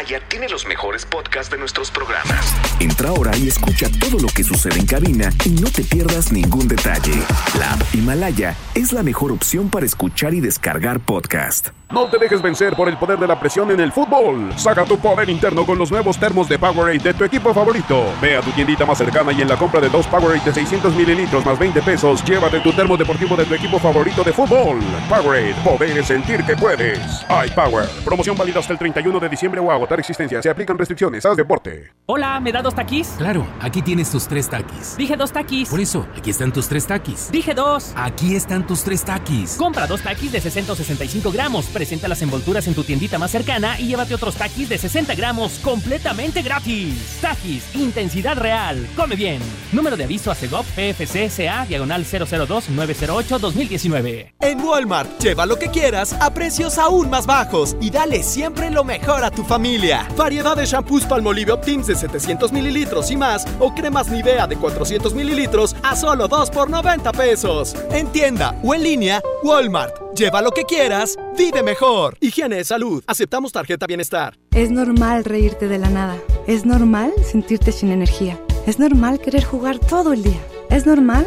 [0.00, 2.54] Himalaya tiene los mejores podcasts de nuestros programas.
[2.78, 6.68] Entra ahora y escucha todo lo que sucede en cabina y no te pierdas ningún
[6.68, 7.22] detalle.
[7.58, 11.68] La app Himalaya es la mejor opción para escuchar y descargar podcast.
[11.90, 14.52] No te dejes vencer por el poder de la presión en el fútbol.
[14.56, 18.04] Saca tu poder interno con los nuevos termos de Powerade de tu equipo favorito.
[18.22, 20.94] Ve a tu tiendita más cercana y en la compra de dos Powerade de 600
[20.94, 24.78] mililitros más 20 pesos, llévate tu termo deportivo de tu equipo favorito de fútbol.
[25.08, 27.00] Powerade, poder es sentir que puedes.
[27.46, 30.42] iPower, promoción válida hasta el 31 de diciembre o agotar agotar existencia.
[30.42, 31.26] Se aplican restricciones.
[31.26, 31.92] Haz deporte.
[32.06, 33.08] Hola, ¿me da dos taquis?
[33.18, 34.96] Claro, aquí tienes tus tres taquis.
[34.96, 35.68] Dije dos taquis.
[35.68, 37.30] Por eso, aquí están tus tres taquis.
[37.30, 37.92] Dije dos.
[37.96, 39.56] Aquí están tus tres taquis.
[39.56, 41.66] Compra dos taquis de 665 gramos.
[41.66, 45.58] Presenta las envolturas en tu tiendita más cercana y llévate otros taquis de 60 gramos
[45.62, 47.18] completamente gratis.
[47.20, 48.86] Taquis, intensidad real.
[48.96, 49.40] Come bien.
[49.72, 54.34] Número de aviso a CEGOP PFC CA diagonal 002-908-2019.
[54.40, 58.84] En Walmart, lleva lo que quieras a precios aún más bajos y dale siempre lo
[58.84, 59.79] mejor a tu familia.
[60.14, 65.14] Variedad de shampoos Palmolive Optims de 700 mililitros y más o cremas Nivea de 400
[65.14, 67.74] mililitros a solo 2 por 90 pesos.
[67.90, 69.94] En tienda o en línea, Walmart.
[70.14, 72.18] Lleva lo que quieras, vive mejor.
[72.20, 73.02] Higiene, salud.
[73.06, 74.36] Aceptamos tarjeta bienestar.
[74.54, 76.18] Es normal reírte de la nada.
[76.46, 78.38] Es normal sentirte sin energía.
[78.66, 80.40] Es normal querer jugar todo el día.
[80.68, 81.26] Es normal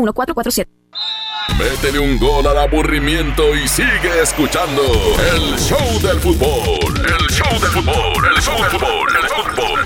[0.00, 0.70] 1A 1447.
[1.58, 4.82] Métele un gol al aburrimiento y sigue escuchando
[5.34, 6.96] el show del fútbol.
[6.96, 9.80] El show del fútbol, el show del fútbol, el fútbol.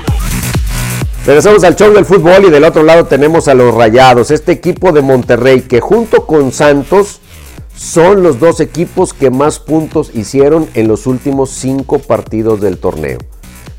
[1.27, 4.91] Regresamos al show del fútbol y del otro lado tenemos a los Rayados, este equipo
[4.91, 7.21] de Monterrey que junto con Santos
[7.77, 13.19] son los dos equipos que más puntos hicieron en los últimos cinco partidos del torneo.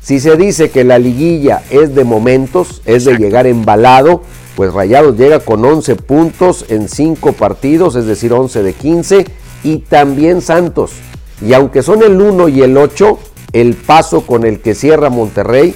[0.00, 4.22] Si se dice que la liguilla es de momentos, es de llegar embalado,
[4.56, 9.26] pues Rayados llega con 11 puntos en 5 partidos, es decir, 11 de 15,
[9.64, 10.92] y también Santos.
[11.40, 13.18] Y aunque son el 1 y el 8,
[13.52, 15.74] el paso con el que cierra Monterrey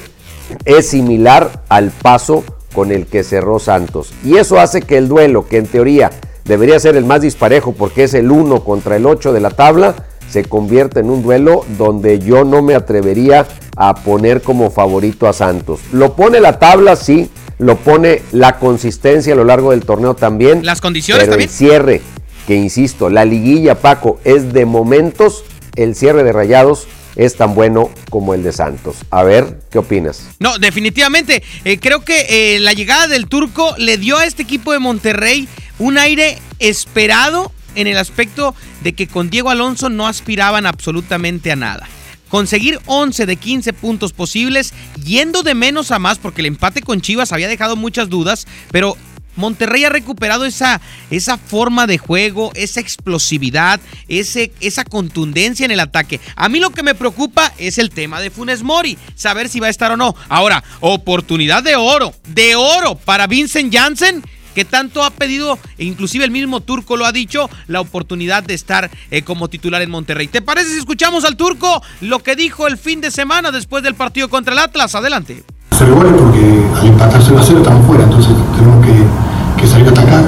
[0.65, 4.12] es similar al paso con el que cerró Santos.
[4.25, 6.11] Y eso hace que el duelo, que en teoría
[6.45, 9.95] debería ser el más disparejo porque es el 1 contra el 8 de la tabla,
[10.31, 15.33] se convierta en un duelo donde yo no me atrevería a poner como favorito a
[15.33, 15.81] Santos.
[15.93, 20.64] Lo pone la tabla, sí, lo pone la consistencia a lo largo del torneo también.
[20.64, 21.51] Las condiciones pero también.
[21.51, 22.03] El cierre,
[22.47, 27.90] que insisto, la liguilla, Paco, es de momentos, el cierre de Rayados es tan bueno
[28.11, 28.97] como el de Santos.
[29.11, 30.29] A ver, ¿qué opinas?
[30.38, 31.42] No, definitivamente.
[31.64, 35.49] eh, creo que eh, la llegada del turco le dio a este equipo de Monterrey
[35.79, 41.57] un aire esperado en el aspecto de que con Diego Alonso no aspiraban absolutamente a
[41.57, 41.88] nada.
[42.29, 44.74] Conseguir 11 de 15 puntos posibles,
[45.05, 48.97] yendo de menos a más, porque el empate con Chivas había dejado muchas dudas, pero
[49.37, 55.81] Monterrey ha recuperado esa, esa forma de juego, esa explosividad, ese, esa contundencia en el
[55.81, 56.20] ataque.
[56.35, 59.68] A mí lo que me preocupa es el tema de Funes Mori, saber si va
[59.68, 60.14] a estar o no.
[60.29, 64.22] Ahora, oportunidad de oro, de oro para Vincent Janssen
[64.57, 68.55] que tanto ha pedido, e inclusive el mismo turco lo ha dicho, la oportunidad de
[68.55, 70.29] estar eh, como titular en Monterrey.
[70.29, 73.95] ¿Te parece si escuchamos al turco lo que dijo el fin de semana después del
[73.95, 74.95] partido contra el Atlas?
[74.95, 75.45] Adelante.
[75.73, 76.41] Hacer goles porque
[76.75, 80.25] al empatar 0 a 0 estamos fuera, entonces tenemos que, que salir a atacar.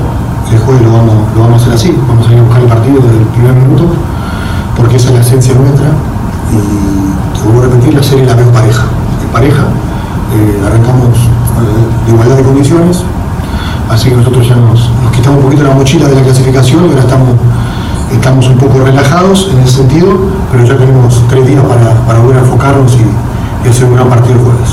[0.52, 2.68] El juego lo vamos, lo vamos a hacer así, vamos a ir a buscar el
[2.68, 3.94] partido desde el primer minuto,
[4.76, 5.88] porque esa es la esencia nuestra.
[6.52, 8.84] Y te a repetir, la serie la veo pareja.
[9.22, 9.64] En pareja,
[10.34, 13.04] eh, arrancamos eh, de igualdad de condiciones,
[13.88, 17.00] Así que nosotros ya nos, quitamos un poquito la mochila de la clasificación y ahora
[17.00, 17.40] estamos,
[18.12, 22.38] estamos un poco relajados en ese sentido, pero ya tenemos tres días para, para volver
[22.38, 24.70] a enfocarnos y, y hacer un gran partido el jueves.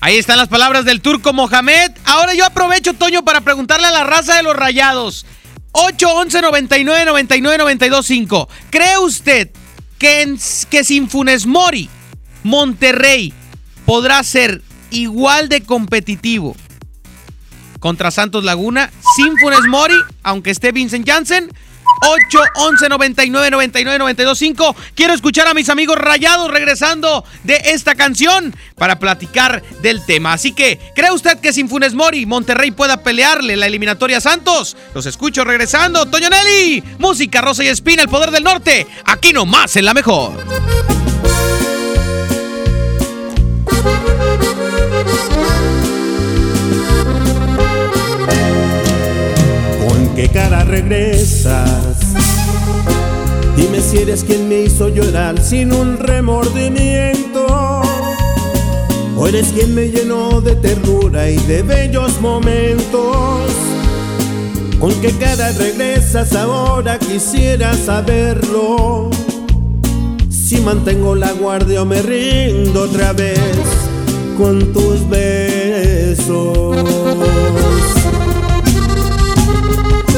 [0.00, 1.92] Ahí están las palabras del turco Mohamed.
[2.04, 5.24] Ahora yo aprovecho, Toño, para preguntarle a la raza de los rayados.
[5.72, 8.48] 8 11 99 99 92 5.
[8.70, 9.50] ¿Cree usted
[9.98, 10.36] que,
[10.68, 11.88] que sin Funes Mori,
[12.42, 13.32] Monterrey
[13.86, 16.54] podrá ser igual de competitivo
[17.84, 21.52] contra Santos Laguna sin Funes Mori, aunque esté Vincent Janssen?
[22.00, 24.76] 8 11 99 99 92 5.
[24.94, 30.32] Quiero escuchar a mis amigos rayados regresando de esta canción para platicar del tema.
[30.32, 34.78] Así que, ¿cree usted que sin Funes Mori Monterrey pueda pelearle la eliminatoria a Santos?
[34.94, 36.06] Los escucho regresando.
[36.06, 38.86] Toño Nelly, música rosa y espina, el poder del norte.
[39.04, 40.42] Aquí nomás en la mejor.
[50.74, 51.98] Regresas?
[53.56, 57.46] Dime si eres quien me hizo llorar sin un remordimiento.
[59.16, 63.52] O eres quien me llenó de ternura y de bellos momentos.
[64.80, 66.98] ¿Con qué cara regresas ahora?
[66.98, 69.10] Quisiera saberlo.
[70.28, 73.38] Si mantengo la guardia o me rindo otra vez
[74.36, 76.74] con tus besos.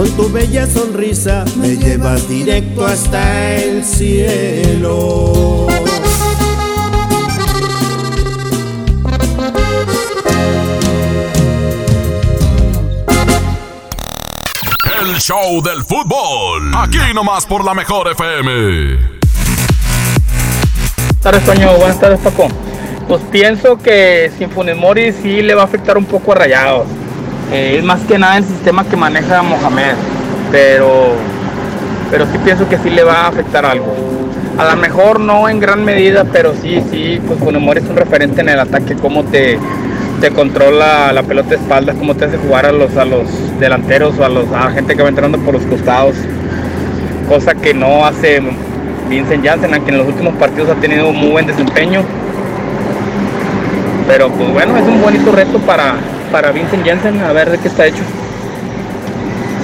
[0.00, 5.66] con tu bella sonrisa me llevas directo hasta el cielo.
[15.02, 16.72] El show del fútbol.
[16.78, 18.96] Aquí nomás por la mejor FM.
[20.96, 21.76] Buenas tardes, Toño.
[21.76, 22.48] Buenas tardes, Paco.
[23.06, 26.86] Pues pienso que sin Funes Mori sí le va a afectar un poco a Rayados.
[27.52, 29.94] Eh, es más que nada el sistema que maneja Mohamed,
[30.52, 31.14] pero,
[32.10, 33.92] pero sí pienso que sí le va a afectar algo.
[34.56, 37.96] A lo mejor no en gran medida, pero sí, sí, pues Funes Mori es un
[37.96, 39.58] referente en el ataque, cómo te,
[40.20, 43.26] te controla la pelota de espaldas, cómo te hace jugar a los, a los
[43.58, 46.14] delanteros o a, los, a la gente que va entrando por los costados,
[47.28, 48.40] cosa que no hace
[49.08, 52.02] Vincent Janssen, aunque en los últimos partidos ha tenido muy buen desempeño.
[54.06, 55.94] Pero pues bueno, es un bonito reto para,
[56.30, 58.02] para Vincent Janssen, a ver de qué está hecho.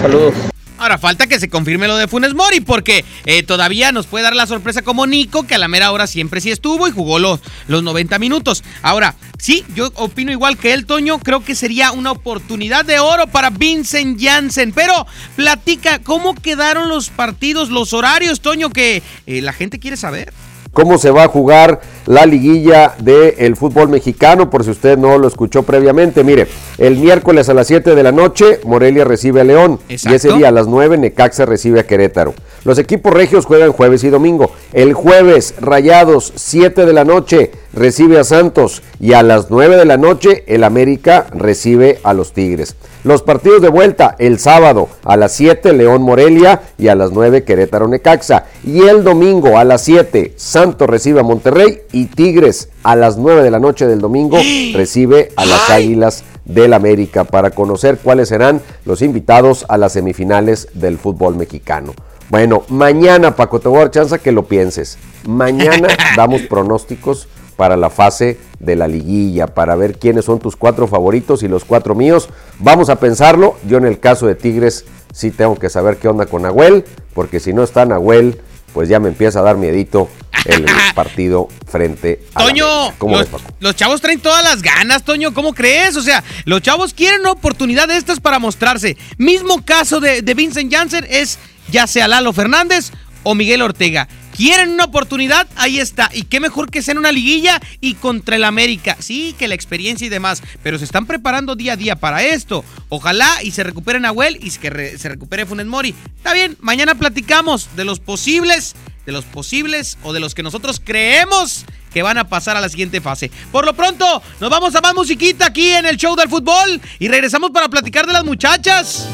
[0.01, 0.35] Saludos.
[0.79, 4.37] Ahora falta que se confirme lo de Funes Mori, porque eh, todavía nos puede dar
[4.37, 7.41] la sorpresa como Nico, que a la mera hora siempre sí estuvo y jugó los,
[7.67, 8.62] los 90 minutos.
[8.83, 13.27] Ahora, sí, yo opino igual que él, Toño, creo que sería una oportunidad de oro
[13.27, 14.73] para Vincent Janssen.
[14.73, 20.35] Pero platica, ¿cómo quedaron los partidos, los horarios, Toño, que eh, la gente quiere saber?
[20.77, 25.27] Cómo se va a jugar la liguilla del fútbol mexicano, por si usted no lo
[25.27, 26.22] escuchó previamente.
[26.22, 29.81] Mire, El miércoles a las 7 de la noche, Morelia recibe a León.
[29.89, 32.35] Y ese día a las 9, Necaxa recibe a Querétaro.
[32.64, 34.51] Los equipos regios juegan jueves y domingo.
[34.74, 38.83] El jueves, Rayados, 7 de la noche, recibe a Santos.
[39.01, 42.77] Y a las 9 de la noche, el América recibe a los Tigres.
[43.07, 46.63] Los partidos de vuelta, el sábado a las 7, León Morelia.
[46.77, 48.47] Y a las 9, Querétaro Necaxa.
[48.65, 51.83] Y el domingo a las 7, Santos recibe a Monterrey.
[51.93, 54.39] Y Tigres a las 9 de la noche del domingo
[54.75, 60.67] recibe a las Águilas del América para conocer cuáles serán los invitados a las semifinales
[60.75, 61.95] del fútbol mexicano.
[62.29, 64.99] Bueno, mañana, Paco, te voy a dar chance que lo pienses.
[65.29, 65.87] Mañana
[66.17, 71.43] damos pronósticos para la fase de la liguilla, para ver quiénes son tus cuatro favoritos
[71.43, 72.29] y los cuatro míos.
[72.59, 73.57] Vamos a pensarlo.
[73.67, 76.85] Yo en el caso de Tigres sí tengo que saber qué onda con Nahuel,
[77.15, 78.41] porque si no está Nahuel,
[78.73, 80.09] pues ya me empieza a dar miedito
[80.45, 82.67] el partido frente a Toño,
[82.99, 83.55] ¿Cómo los, ves, Paco?
[83.61, 85.97] los chavos traen todas las ganas, Toño, ¿cómo crees?
[85.97, 88.97] O sea, los chavos quieren una oportunidad de estas para mostrarse.
[89.19, 91.39] Mismo caso de, de Vincent Janssen es
[91.71, 92.93] ya sea Lalo Fernández
[93.23, 94.09] o Miguel Ortega.
[94.37, 96.11] Quieren una oportunidad, ahí está.
[96.12, 98.97] Y qué mejor que sea en una liguilla y contra el América.
[98.99, 102.62] Sí, que la experiencia y demás, pero se están preparando día a día para esto.
[102.91, 105.95] Ojalá y se recupere Nahuel y que se recupere Funes Mori.
[106.18, 108.74] Está bien, mañana platicamos de los posibles,
[109.07, 112.68] de los posibles o de los que nosotros creemos que van a pasar a la
[112.68, 113.30] siguiente fase.
[113.51, 117.09] Por lo pronto, nos vamos a más musiquita aquí en el show del fútbol y
[117.09, 119.09] regresamos para platicar de las muchachas.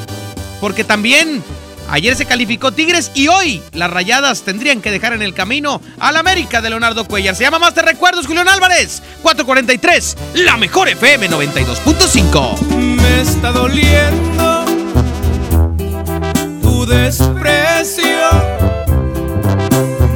[0.61, 1.45] Porque también
[1.93, 6.17] ayer se calificó Tigres y hoy las rayadas tendrían que dejar en el camino al
[6.17, 7.37] América de Leonardo Cuellar.
[7.37, 9.03] Se llama Más Te Recuerdos, Julián Álvarez.
[9.23, 12.61] 443, la mejor FM 92.5.
[12.77, 14.65] Me está doliendo
[16.63, 18.31] tu desprecio,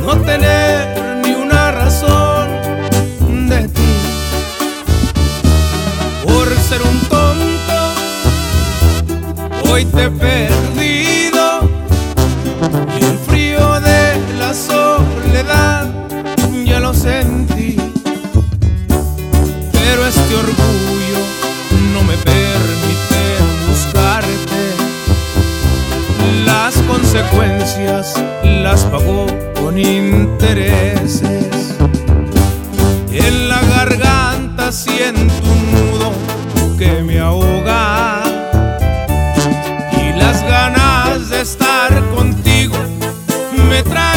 [0.00, 2.48] no tener ni una razón
[3.48, 3.82] de ti.
[6.24, 7.94] Por ser un tonto,
[9.70, 10.06] hoy te
[10.82, 10.85] y
[13.00, 15.88] el frío de la soledad
[16.64, 17.76] ya lo sentí.
[19.72, 21.20] Pero este orgullo
[21.92, 23.22] no me permite
[23.68, 24.62] buscarte.
[26.44, 29.26] Las consecuencias las pagó
[29.60, 31.74] con intereses.
[33.12, 36.12] En la garganta siento un nudo
[36.78, 37.95] que me ahoga.
[43.76, 44.15] Me traicionan.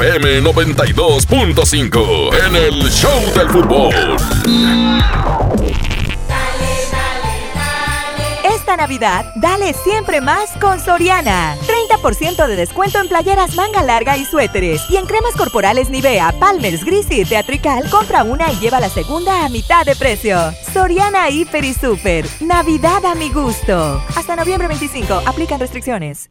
[0.00, 4.16] FM 92.5 en el Show del Fútbol.
[8.42, 11.54] Esta Navidad, dale siempre más con Soriana.
[12.00, 14.80] 30% de descuento en playeras manga larga y suéteres.
[14.88, 19.44] Y en cremas corporales Nivea, Palmer's, Gris y Teatrical, compra una y lleva la segunda
[19.44, 20.38] a mitad de precio.
[20.72, 22.24] Soriana Hiper y Super.
[22.40, 24.02] Navidad a mi gusto.
[24.16, 25.24] Hasta noviembre 25.
[25.26, 26.30] Aplican restricciones.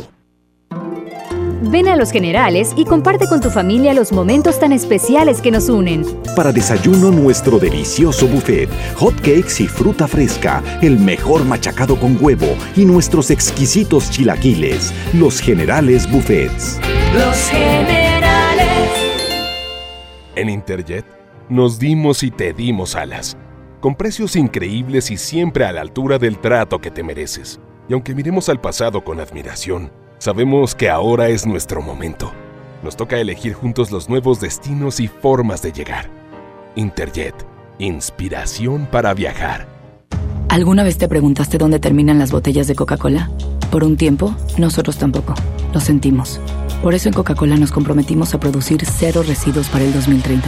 [1.63, 5.69] Ven a Los Generales y comparte con tu familia los momentos tan especiales que nos
[5.69, 6.03] unen.
[6.35, 12.47] Para desayuno, nuestro delicioso buffet, hot cakes y fruta fresca, el mejor machacado con huevo
[12.75, 14.91] y nuestros exquisitos chilaquiles.
[15.13, 16.79] Los Generales Buffets.
[17.13, 18.67] Los Generales.
[20.35, 21.05] En Interjet,
[21.47, 23.37] nos dimos y te dimos alas,
[23.81, 27.59] con precios increíbles y siempre a la altura del trato que te mereces.
[27.87, 29.91] Y aunque miremos al pasado con admiración,
[30.21, 32.31] Sabemos que ahora es nuestro momento.
[32.83, 36.11] Nos toca elegir juntos los nuevos destinos y formas de llegar.
[36.75, 37.33] Interjet,
[37.79, 39.67] inspiración para viajar.
[40.47, 43.31] ¿Alguna vez te preguntaste dónde terminan las botellas de Coca-Cola?
[43.71, 45.33] Por un tiempo, nosotros tampoco.
[45.73, 46.39] Lo sentimos.
[46.83, 50.47] Por eso en Coca-Cola nos comprometimos a producir cero residuos para el 2030.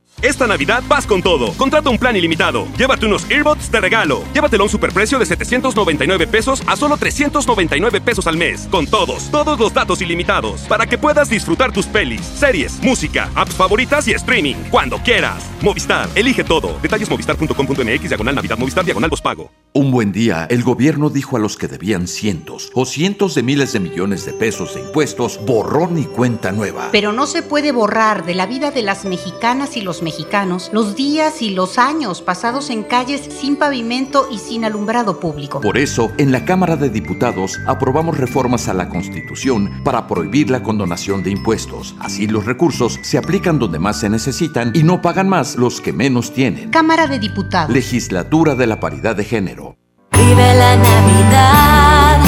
[0.21, 1.53] Esta Navidad vas con todo.
[1.53, 2.67] Contrata un plan ilimitado.
[2.77, 4.23] Llévate unos earbuds de regalo.
[4.33, 8.67] Llévatelo a un superprecio de 799 pesos a solo 399 pesos al mes.
[8.69, 10.61] Con todos, todos los datos ilimitados.
[10.61, 14.55] Para que puedas disfrutar tus pelis, series, música, apps favoritas y streaming.
[14.69, 15.43] Cuando quieras.
[15.61, 16.77] Movistar, elige todo.
[16.81, 19.51] Detalles movistar.com.mx, diagonal Navidad, Movistar, diagonal pago.
[19.73, 23.73] Un buen día, el gobierno dijo a los que debían cientos o cientos de miles
[23.73, 26.89] de millones de pesos de impuestos, borrón y cuenta nueva.
[26.91, 30.95] Pero no se puede borrar de la vida de las mexicanas y los mexicanos los
[30.95, 35.61] días y los años pasados en calles sin pavimento y sin alumbrado público.
[35.61, 40.63] Por eso, en la Cámara de Diputados aprobamos reformas a la Constitución para prohibir la
[40.63, 41.95] condonación de impuestos.
[41.99, 45.93] Así los recursos se aplican donde más se necesitan y no pagan más los que
[45.93, 46.69] menos tienen.
[46.69, 47.73] Cámara de Diputados.
[47.73, 49.77] Legislatura de la Paridad de Género.
[50.11, 52.19] Vive la Navidad,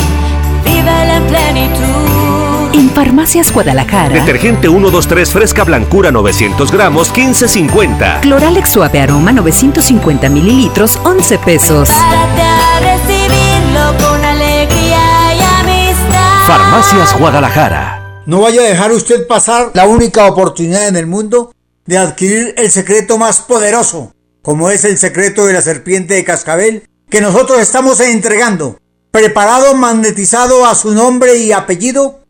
[0.63, 2.32] vive la plenitud.
[2.73, 4.15] En Farmacias Guadalajara.
[4.15, 8.21] Detergente 123 Fresca Blancura 900 gramos 15.50.
[8.21, 11.89] Cloralex Suave Aroma 950 mililitros 11 pesos.
[11.89, 16.47] Párate a recibirlo con alegría y amistad.
[16.47, 18.23] Farmacias Guadalajara.
[18.25, 21.53] No vaya a dejar usted pasar la única oportunidad en el mundo
[21.85, 26.89] de adquirir el secreto más poderoso, como es el secreto de la serpiente de cascabel
[27.09, 28.79] que nosotros estamos entregando,
[29.11, 32.22] preparado, magnetizado a su nombre y apellido,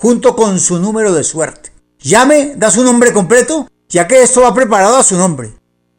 [0.00, 1.72] junto con su número de suerte.
[2.00, 5.52] Llame, da su nombre completo, ya que esto va preparado a su nombre.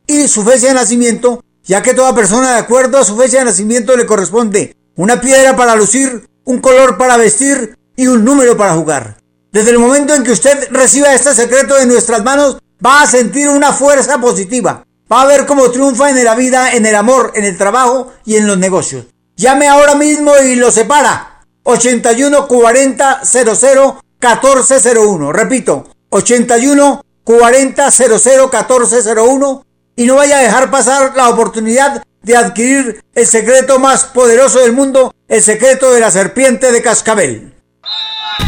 [0.07, 3.45] Y su fecha de nacimiento, ya que toda persona de acuerdo a su fecha de
[3.45, 8.73] nacimiento le corresponde una piedra para lucir, un color para vestir y un número para
[8.73, 9.17] jugar.
[9.51, 13.49] Desde el momento en que usted reciba este secreto de nuestras manos, va a sentir
[13.49, 17.43] una fuerza positiva, Va a ver cómo triunfa en la vida, en el amor, en
[17.43, 19.05] el trabajo y en los negocios.
[19.35, 21.38] Llame ahora mismo y lo separa.
[21.63, 25.31] 81 40 00 1401.
[25.33, 29.65] Repito, 81 40 00 1401.
[29.95, 34.73] Y no vaya a dejar pasar la oportunidad de adquirir el secreto más poderoso del
[34.73, 37.53] mundo, el secreto de la serpiente de cascabel.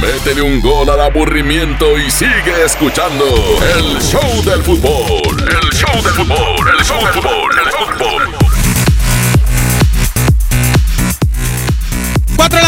[0.01, 3.25] Métele un gol al aburrimiento y sigue escuchando
[3.75, 5.37] el show del fútbol.
[5.41, 8.10] El show del fútbol, el show del fútbol, el fútbol.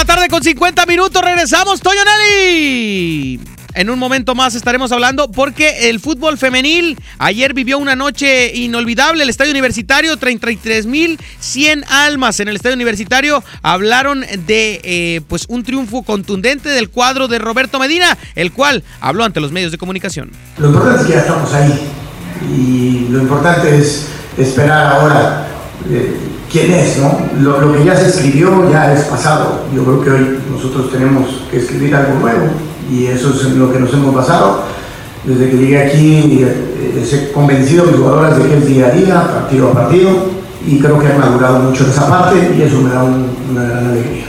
[0.06, 3.39] Tarde con 50 minutos, regresamos, Toyo Nelly.
[3.76, 9.24] En un momento más estaremos hablando porque el fútbol femenil ayer vivió una noche inolvidable.
[9.24, 13.43] El estadio universitario, 33.100 almas en el estadio universitario.
[13.64, 19.24] Hablaron de eh, pues un triunfo contundente del cuadro de Roberto Medina, el cual habló
[19.24, 20.32] ante los medios de comunicación.
[20.60, 21.80] Lo importante es que ya estamos ahí
[22.56, 25.47] y lo importante es esperar ahora
[25.89, 26.16] eh,
[26.54, 27.20] quién es, ¿no?
[27.41, 29.64] Lo, que ya se escribió ya es pasado.
[29.76, 32.45] Yo creo que hoy nosotros tenemos que escribir algo nuevo
[32.91, 34.62] y eso es lo que nos hemos basado.
[35.26, 38.91] Desde que llegué aquí eh, he convencido a mis jugadoras de que es día a
[38.91, 40.10] día, partido a partido,
[40.66, 43.64] y creo que han madurado mucho en esa parte y eso me da un- una
[43.64, 44.26] gran alegría.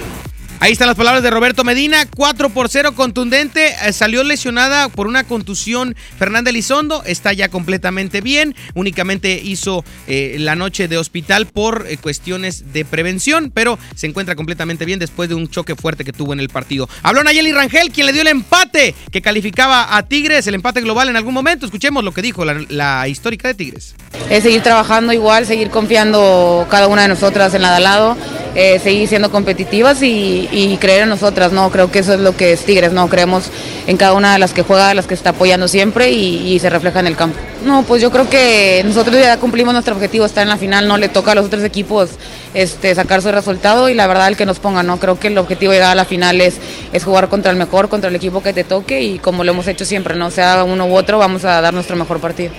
[0.61, 5.09] Ahí están las palabras de Roberto Medina, 4 por 0 contundente, eh, salió lesionada por
[5.09, 11.46] una contusión Fernanda Elizondo, está ya completamente bien, únicamente hizo eh, la noche de hospital
[11.46, 16.05] por eh, cuestiones de prevención, pero se encuentra completamente bien después de un choque fuerte
[16.05, 16.88] que tuvo en el partido.
[17.02, 21.09] Habló Nayeli Rangel, quien le dio el empate que calificaba a Tigres, el empate global
[21.09, 23.96] en algún momento, escuchemos lo que dijo la, histórica de Tigres.
[24.30, 28.16] Es seguir trabajando igual, seguir confiando cada una de nosotras en la de al lado,
[28.55, 31.70] seguir siendo competitivas y, y creer en nosotras, ¿no?
[31.70, 33.09] Creo que eso es lo que es Tigres, ¿no?
[33.09, 33.50] Creemos
[33.86, 37.00] en cada una de las que juega, las que está apoyando siempre y, se refleja
[37.00, 37.36] en el campo.
[37.64, 40.96] No, pues yo creo que nosotros ya cumplimos nuestro objetivo, estar en la final, no
[40.96, 42.11] le toca a los otros equipos
[42.55, 44.98] este, sacar su resultado y la verdad el que nos ponga, ¿no?
[45.00, 46.57] Creo que el objetivo de llegar a la final es,
[46.92, 49.66] es jugar contra el mejor, contra el equipo que te toque y como lo hemos
[49.66, 50.30] hecho siempre, ¿no?
[50.30, 52.52] Sea uno u otro, vamos a dar nuestro mejor partido.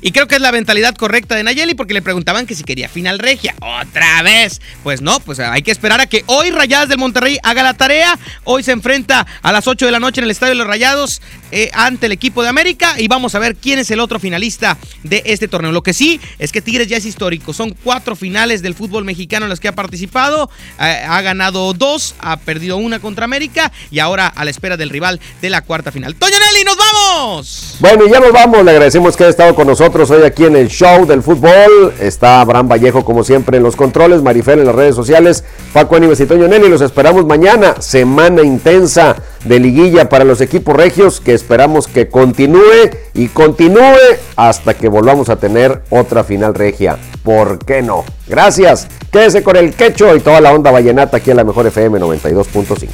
[0.00, 2.88] Y creo que es la mentalidad correcta de Nayeli porque le preguntaban que si quería
[2.88, 3.54] final regia.
[3.60, 4.60] ¡Otra vez!
[4.84, 8.16] Pues no, pues hay que esperar a que hoy Rayadas del Monterrey haga la tarea.
[8.44, 11.20] Hoy se enfrenta a las 8 de la noche en el Estadio de los Rayados
[11.50, 14.76] eh, ante el equipo de América y vamos a ver quién es el otro finalista
[15.02, 15.72] de este torneo.
[15.72, 17.52] Lo que sí es que Tigres ya es histórico.
[17.52, 20.50] Son cuatro finales del fútbol mexicano en las que ha participado.
[20.80, 24.90] Eh, ha ganado dos, ha perdido una contra América y ahora a la espera del
[24.90, 26.14] rival de la cuarta final.
[26.16, 27.76] Toño Nelly, nos vamos.
[27.80, 28.64] Bueno, ya nos vamos.
[28.64, 31.94] Le agradecemos que haya estado con nosotros hoy aquí en el show del fútbol.
[32.00, 34.22] Está Abraham Vallejo, como siempre, en los controles.
[34.22, 35.44] Marifel en las redes sociales.
[35.72, 36.68] Paco Ánimes y Toño Nelly.
[36.68, 37.80] Los esperamos mañana.
[37.80, 43.96] Semana intensa de liguilla para los equipos regios que esperamos que continúe y continúe
[44.36, 46.98] hasta que volvamos a tener otra final regia.
[47.22, 48.04] ¿Por qué no?
[48.26, 48.88] Gracias.
[49.12, 52.88] Quédese con el quecho y toda la onda vallenata aquí en la mejor FM 92.5.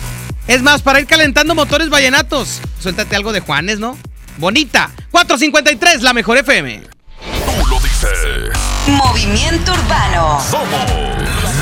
[0.47, 3.97] Es más, para ir calentando motores vallenatos, suéltate algo de Juanes, ¿no?
[4.37, 4.91] Bonita.
[5.11, 6.83] 453, la mejor FM.
[6.83, 8.59] Tú lo dices.
[8.87, 10.41] Movimiento Urbano.
[10.41, 10.69] Somos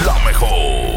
[0.05, 0.72] la mejor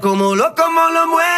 [0.00, 1.37] Cómo lo, cómo lo mueves